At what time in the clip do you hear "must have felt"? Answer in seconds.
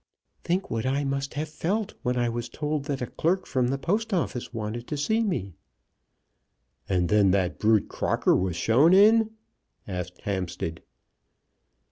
1.03-1.93